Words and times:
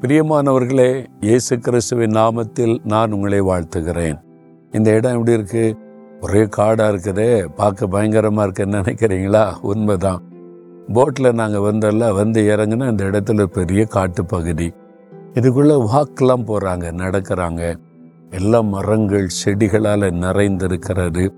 பிரியமானவர்களே 0.00 1.06
இயேசு 1.20 1.58
கிறிஸ்துவின் 1.58 2.10
நாமத்தில் 2.10 2.78
நான் 2.84 3.12
உங்களை 3.12 3.40
வாழ்த்துகிறேன். 3.40 4.20
இந்த 4.72 4.90
இடம் 4.90 5.12
எப்படி 5.12 5.32
இருக்கு? 5.32 5.76
ஒரே 6.20 6.46
காடாக 6.46 6.96
இருக்குதே. 6.96 7.44
பார்க்க 7.44 7.86
பயங்கரமாக 7.86 8.42
இருக்குன்னு 8.42 8.78
நினைக்கிறீங்களா? 8.78 9.60
உண்மைதான். 9.60 10.22
போட்டில் 10.92 11.32
நாங்கள் 11.32 11.60
வந்தெல்லாம் 11.60 12.14
வந்து 12.14 12.42
இறங்கினா 12.42 12.90
இந்த 12.90 13.04
இடத்துல 13.04 13.34
ஒரு 13.34 13.48
பெரிய 13.48 13.84
காட்டு 13.84 14.24
பகுதி. 14.24 14.72
இதுக்குள்ளே 15.34 15.86
வாக்கெலாம் 15.92 16.44
போகிறாங்க 16.44 16.92
நடக்கிறாங்க. 16.92 17.76
எல்லா 18.30 18.60
மரங்கள் 18.60 19.28
செடிகளால் 19.44 20.10
நிறைந்திருக்கிறது. 20.10 21.32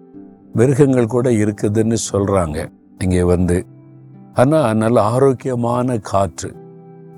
மிருகங்கள் 0.53 1.07
கூட 1.07 1.31
இருக்குதுன்னு 1.31 1.97
சொல்கிறாங்க 2.13 2.73
இங்கே 2.99 3.23
வந்து. 3.23 3.67
ஆனால் 4.35 4.77
நல்ல 4.77 5.03
ஆரோக்கியமான 5.03 5.99
காற்று. 5.99 6.61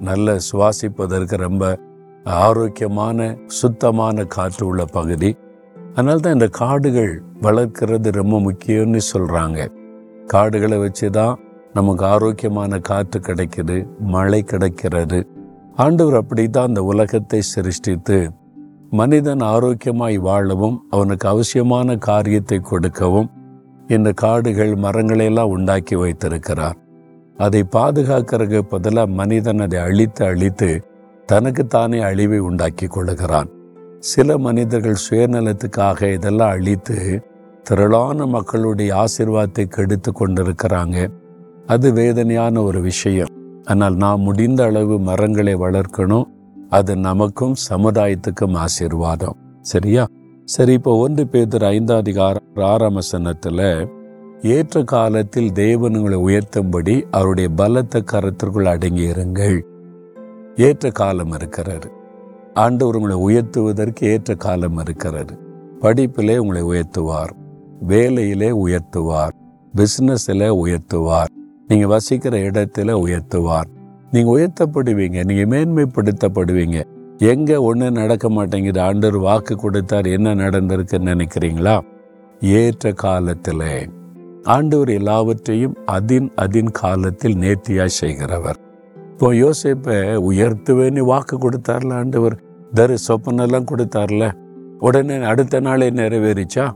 நல்ல 0.01 0.37
சுவாசிப்பதற்கு 0.53 1.37
ரொம்ப 1.37 1.79
ஆரோக்கியமான 2.27 3.37
சுத்தமான 3.47 4.25
காற்று 4.25 4.67
உள்ள 4.67 4.85
பகுதி. 4.85 5.37
அதனால 5.95 6.19
தான் 6.19 6.33
இந்த 6.33 6.49
காடுகள் 6.49 7.23
வளர்க்கிறது 7.41 8.11
ரொம்ப 8.11 8.39
முக்கியம்னு 8.41 9.01
சொல்கிறாங்க 9.13 9.69
காடுகளை 10.27 10.79
வச்சு 10.79 11.11
தான் 11.11 11.39
நமக்கு 11.73 12.05
ஆரோக்கியமான 12.05 12.79
காற்று 12.79 13.21
கிடைக்குது 13.21 13.87
மழை 13.99 14.43
கிடைக்கிறது. 14.43 15.27
ஆண்டவர் 15.77 16.15
அப்படி 16.15 16.49
தான் 16.49 16.65
அந்த 16.65 16.83
உலகத்தை 16.83 17.43
சிருஷ்டித்து 17.43 18.31
மனிதன் 18.91 19.41
ஆரோக்கியமாய் 19.41 20.19
வாழவும் 20.19 20.87
அவனுக்கு 20.91 21.29
அவசியமான 21.29 21.97
காரியத்தை 21.97 22.61
கொடுக்கவும் 22.61 23.31
இந்த 23.89 24.13
காடுகள் 24.13 24.77
மரங்களை 24.77 25.25
எல்லாம் 25.25 25.49
உண்டாக்கி 25.49 25.97
வைத்திருக்கிறார். 25.97 26.77
அதை 27.37 27.65
பாதுகாக்கிறதுக்கு 27.73 28.59
பதிலாக 28.59 29.11
மனிதன் 29.11 29.59
அதை 29.59 29.79
அழித்து 29.79 30.25
அழித்து 30.25 30.85
தனக்குத்தானே 31.27 32.01
அழிவை 32.01 32.39
உண்டாக்கி 32.39 32.87
கொள்ளுகிறான். 32.87 33.49
சில 33.99 34.39
மனிதர்கள் 34.39 34.97
சுயநலத்துக்காக 35.11 36.13
இதெல்லாம் 36.13 36.49
அழித்து 36.49 37.23
திரளான 37.63 38.27
மக்களுடைய 38.27 38.95
ஆசிர்வாதத்தை 38.95 39.65
கெடுத்து 39.65 40.13
கொண்டிருக்கிறாங்க. 40.13 41.09
அது 41.67 41.93
வேதனையான 41.93 42.63
ஒரு 42.63 42.81
விஷயம். 42.81 43.29
ஆனால் 43.65 43.95
நாம் 43.95 44.21
முடிந்த 44.21 44.65
அளவு 44.65 44.99
மரங்களை 44.99 45.55
வளர்க்கணும். 45.55 46.25
அது 46.69 46.97
நமக்கும் 46.97 47.55
சமுதாயத்துக்கும் 47.71 48.53
ஆசீர்வாதம். 48.53 49.37
சரியா? 49.61 50.07
சரி 50.45 50.73
இப்போ 50.73 50.97
ஒன்று 50.97 51.27
பேர் 51.27 51.65
ஐந்தாவது 51.65 52.21
ஆறாம் 52.55 53.01
வசனத்துல 53.01 53.89
ஏற்ற 54.45 54.85
காலத்தில் 54.85 55.53
தேவன் 55.53 55.97
உங்களை 55.97 56.19
உயர்த்தும்படி 56.19 57.03
அவருடைய 57.11 57.49
பலத்த 57.49 58.05
கரத்திற்குள் 58.13 58.65
அடங்கி 58.65 59.07
இருங்கள் 59.07 59.61
ஏற்ற 60.57 60.91
காலம் 60.91 61.33
இருக்கிறாரு 61.33 61.91
ஆண்டவர் 62.55 62.97
உங்களை 62.97 63.17
உயர்த்துவதற்கு 63.17 64.05
ஏற்ற 64.05 64.35
காலம் 64.35 64.79
இருக்கிறாரு 64.79 65.43
படிப்பிலே 65.81 66.37
உங்களை 66.37 66.63
உயர்த்துவார். 66.63 67.31
வேலையிலே 67.81 68.51
உயர்த்துவார். 68.51 69.33
பிஸ்னஸில் 69.77 70.51
உயர்த்துவார். 70.67 71.25
நீங்கள் 71.69 71.89
வசிக்கிற 71.89 72.39
இடத்துல 72.39 72.93
உயர்த்துவார். 73.07 73.65
நீங்கள் 74.11 74.35
உயர்த்தப்படுவீங்க. 74.37 75.25
நீங்கள் 75.25 75.49
மேன்மைப்படுத்தப்படுவீங்க. 75.49 76.85
எங்கே 77.19 77.57
ஒன்று 77.57 77.91
நடக்க 77.91 78.31
மாட்டேங்குது. 78.31 78.81
ஆண்டவர் 78.81 79.21
வாக்கு 79.21 79.57
கொடுத்தார். 79.57 80.07
என்ன 80.07 80.35
நடந்திருக்குன்னு 80.35 81.15
நினைக்கிறீங்களா? 81.15 81.81
ஏற்ற 82.41 82.93
காலத்தில். 82.93 84.03
ஆண்டவர் 84.45 84.89
எல்லாவற்றையும் 84.89 85.77
அதின் 85.87 86.29
அதின் 86.37 86.71
காலத்தில் 86.71 87.35
நேர்த்தியாய் 87.35 87.97
செய்கிறவர். 88.01 88.57
இப்போ 89.11 89.33
யோசிப்பை 89.33 89.97
உயர்த்துவேன்னு 90.17 90.99
வாக்கு 90.99 91.39
கொடுத்தார்ல 91.39 91.93
ஆண்டவர்? 91.93 92.43
தரு 92.75 92.97
சொப்பனெல்லாம் 93.09 93.67
கொடுத்தார்ல? 93.71 94.33
உடனே 94.79 95.23
அடுத்த 95.23 95.61
நாளே 95.61 95.91
நிறைவேறிச்சா? 95.91 96.73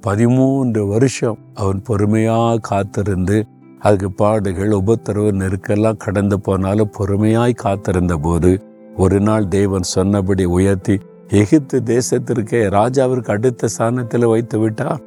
பதிமூன்று 0.00 0.86
வருஷம் 0.86 1.38
அவன் 1.54 1.82
பொறுமையாக 1.82 2.58
காத்திருந்து 2.58 3.46
அதுக்கு 3.78 4.12
பாடுகள் 4.12 4.70
உபத்திரவு 4.70 5.32
நெருக்கெல்லாம் 5.32 5.96
கடந்து 5.96 6.40
போனாலும் 6.40 6.92
பொறுமையாய் 6.98 7.54
காத்திருந்த 7.54 8.16
போது 8.16 8.62
ஒரு 8.96 9.20
நாள் 9.20 9.48
தேவன் 9.48 9.82
சொன்னபடி 9.82 10.44
உயர்த்தி 10.44 10.98
எகிப்து 11.28 11.82
தேசத்திற்கே 11.84 12.62
ராஜாவிற்கு 12.68 13.30
அடுத்த 13.30 13.66
ஸ்தானத்தில் 13.66 14.26
வைத்து 14.26 14.58
விட்டார். 14.58 15.00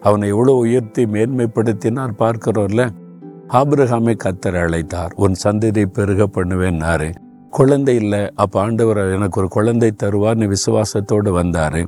அவனை 0.00 0.26
எவ்வளோ 0.28 0.52
உயர்த்தி 0.54 1.02
மேன்மைப்படுத்தினார் 1.04 2.12
பார்க்கிறோம்ல 2.18 2.82
ஆபிரகாமை 3.58 4.14
கத்தர் 4.24 4.58
அழைத்தார். 4.64 5.12
உன் 5.14 5.34
சந்ததியை 5.44 5.88
பெருக 5.92 6.26
பண்ணுவேன்னாரு 6.36 7.08
குழந்தை 7.50 7.94
இல்லை. 7.96 8.20
அப்போ 8.34 8.60
ஆண்டவர் 8.60 9.00
எனக்கு 9.14 9.40
ஒரு 9.40 9.48
குழந்தை 9.48 9.90
தருவார்னு 10.02 10.46
விசுவாசத்தோடு 10.54 11.30
வந்தார். 11.30 11.80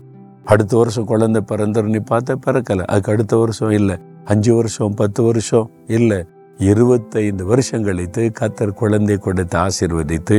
அடுத்த 0.45 0.73
வருஷம் 0.77 1.05
குழந்தை 1.05 1.41
பிறந்தர் 1.51 1.91
நீ 1.95 2.01
பார்த்த 2.05 2.37
பிறக்கலை. 2.47 2.85
அதுக்கு 2.85 3.13
அடுத்த 3.13 3.37
வருஷம் 3.37 3.71
இல்லை. 3.71 3.97
அஞ்சு 4.25 4.53
வருஷம் 4.55 4.95
பத்து 4.95 5.23
வருஷம் 5.23 5.71
இல்லை. 5.87 6.21
இருபத்தைந்து 6.59 7.45
வருஷம் 7.45 7.85
கழித்து 7.85 8.23
கத்தர் 8.41 8.79
குழந்தை 8.81 9.17
கொடுத்து 9.17 9.57
ஆசீர்வதித்து 9.59 10.37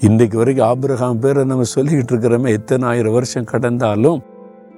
இன்றைக்கு 0.00 0.36
வரைக்கும் 0.38 0.66
ஆபிரகாம் 0.66 1.20
பேரை 1.20 1.42
நம்ம 1.44 1.64
சொல்லிக்கிட்டு 1.74 2.12
இருக்கிறோமே. 2.14 2.48
எத்தனை 2.48 2.84
ஆயிரம் 2.88 3.12
வருஷம் 3.12 3.48
கடந்தாலும் 3.52 4.18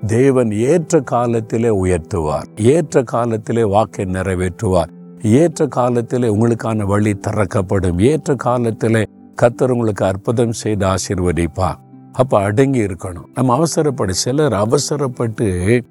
தேவன் 0.06 0.52
ஏற்ற 0.52 1.00
காலத்திலே 1.00 1.68
உயர்த்துவார். 1.68 2.46
ஏற்ற 2.56 3.02
காலத்திலே 3.02 3.64
வாக்கை 3.64 4.04
நிறைவேற்றுவார். 4.04 4.88
ஏற்ற 5.22 5.66
காலத்திலே 5.66 6.28
உங்களுக்கான 6.28 6.84
வழி 6.84 7.14
திறக்கப்படும். 7.14 7.98
ஏற்ற 7.98 8.34
காலத்திலே 8.34 9.04
கத்தர் 9.42 9.70
உங்களுக்கு 9.70 10.04
அற்புதம் 10.04 10.52
செய்து 10.52 10.86
ஆசீர்வதிப்பார். 10.86 11.74
அப்ப 12.12 12.38
அடங்கி 12.38 12.80
இருக்கணும். 12.80 13.24
நம்ம 13.34 13.58
அவசரப்படு. 13.58 14.10
சிலர் 14.10 14.52
அவசரப்பட்டு 14.52 15.82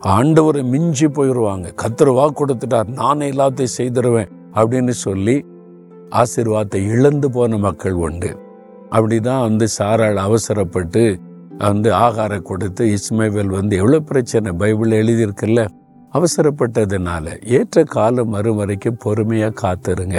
ஆண்டவரை 0.00 0.64
மிஞ்சி 0.64 1.06
போயிடுவாங்க 1.06 1.74
கத்தர் 1.74 2.14
வாக்கு 2.14 2.46
கொடுத்துட்டார். 2.46 2.86
நானே 2.86 3.30
எல்லாத்தையும் 3.30 3.74
செய்திருவேன் 3.78 4.28
அப்படின்னு 4.54 4.90
சொல்லி 4.90 5.44
ஆசீர்வாதத்தை 6.10 6.86
இழந்து 6.86 7.30
போன 7.30 7.56
மக்கள் 7.56 7.92
உண்டு. 7.92 8.38
அப்படிதான் 8.90 9.40
வந்து 9.40 9.66
சாராள் 9.78 10.14
அவசரப்பட்டு 10.14 11.18
வந்து 11.58 11.92
ஆகாரம் 11.94 12.42
கொடுத்து 12.42 12.82
இஸ்மேவேல் 12.86 13.46
வந்து 13.46 13.76
எவ்வளோ 13.76 14.00
பிரச்சனை 14.00 14.52
பைபிள் 14.52 14.90
எழுதியிருக்குல்ல? 14.90 15.66
அவசரப்பட்டதுனால 16.12 17.44
ஏற்ற 17.44 17.84
காலம் 17.84 18.28
வரும் 18.28 18.56
வரைக்கும் 18.56 18.96
பொறுமையாக 18.98 19.54
காத்துருங்க. 19.62 20.18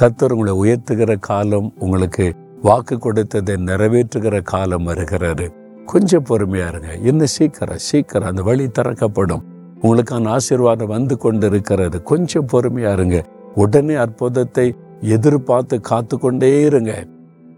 கத்தர் 0.00 0.32
உங்களை 0.32 0.54
உயர்த்துகிற 0.54 1.16
காலம் 1.20 1.72
உங்களுக்கு 1.78 2.34
வாக்கு 2.62 2.98
கொடுத்ததை 2.98 3.54
நிறைவேற்றுகிற 3.54 4.42
காலம் 4.42 4.86
வருகிறாரு 4.86 5.46
கொஞ்சம் 5.86 6.24
பொறுமையா 6.28 6.66
இருங்க. 6.68 6.92
இன்னும் 7.02 7.26
சீக்கிரம் 7.26 7.78
சீக்கிரம் 7.78 8.28
அந்த 8.28 8.42
வழி 8.42 8.68
திறக்கப்படும். 8.68 9.44
உங்களுக்கான 9.82 10.28
ஆசீர்வாதம் 10.28 10.86
வந்து 10.86 11.16
கொண்டு 11.16 11.46
இருக்கிறது 11.46 12.02
கொஞ்சம் 12.02 12.46
பொறுமையா 12.52 12.92
இருங்க. 12.92 13.24
உடனே 13.54 13.94
அற்புதத்தை 13.94 14.74
எதிர்பார்த்து 15.00 15.80
காத்து 15.80 16.18
கொண்டே 16.18 16.62
இருங்க. 16.62 17.04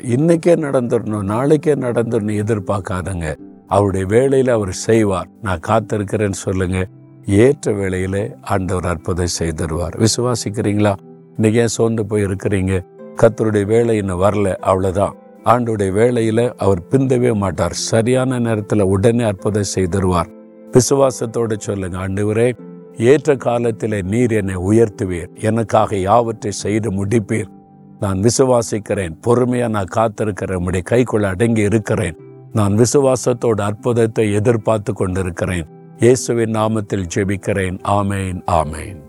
இன்னைக்கே 0.02 0.56
நடந்துடணும் 0.56 1.22
நாளைக்கே 1.22 1.74
நடந்துடணும் 1.74 2.42
எதிர்பார்க்காதங்க. 2.44 3.36
அவருடைய 3.66 4.06
வேலையில 4.06 4.50
அவர் 4.50 4.72
செய்வார். 4.72 5.28
நான் 5.42 5.60
காத்திருக்கிறேன்னு 5.68 6.30
சொல்லுங்க. 6.30 6.86
ஏற்ற 7.26 7.72
வேலையில 7.72 8.34
ஆண்டவர் 8.42 8.84
அற்புதம் 8.84 9.34
செய்திருவார். 9.38 10.06
விசுவாசிக்கிறீங்களா? 10.06 10.94
இன்னைக்கு 11.34 11.60
ஏன் 11.60 11.66
சோர்ந்து 11.66 12.06
போய் 12.06 12.24
இருக்கிறீங்க 12.24 12.84
கத்தருடைய 13.16 13.64
வேலை 13.64 13.96
இன்னும் 13.96 14.20
வரல 14.20 14.56
அவ்வளவுதான். 14.56 15.14
ஆண்டுடைய 15.44 15.90
வேலையில 15.92 16.52
அவர் 16.56 16.82
பிந்தவே 16.90 17.34
மாட்டார். 17.34 17.72
சரியான 17.72 18.40
நேரத்துல 18.40 18.82
உடனே 18.82 19.24
அற்புதம் 19.24 19.72
செய்திருவார். 19.74 20.28
விசுவாசத்தோடு 20.72 21.58
சொல்லுங்க 21.58 22.08
ஆண்டவரே 22.08 22.52
ஏற்ற 22.96 23.36
காலத்திலே 23.36 24.02
நீர் 24.02 24.32
என்னை 24.32 24.54
உயர்த்துவீர். 24.54 25.40
எனக்காக 25.40 25.96
யாவற்றை 25.96 26.52
செய்து 26.52 27.04
முடிப்பீர். 27.04 27.54
நான் 28.00 28.20
விசுவாசிக்கிறேன் 28.20 29.14
பொறுமையாக 29.20 29.72
நான் 29.72 29.94
காத்திருக்கிறேன் 29.94 30.64
உடைய 30.64 30.84
கைக்குள்ள 30.90 31.22
அடங்கி 31.22 31.60
இருக்கிறேன். 31.60 32.16
நான் 32.52 32.74
விசுவாசத்தோட 32.74 33.60
அற்புதத்தை 33.60 34.32
எதிர்பார்த்து 34.32 34.92
கொண்டிருக்கிறேன். 34.92 35.66
இயேசுவின் 35.98 36.52
நாமத்தில் 36.52 37.08
ஜெபிக்கிறேன். 37.14 37.78
ஆமேன் 37.84 38.40
ஆமேன். 38.46 39.05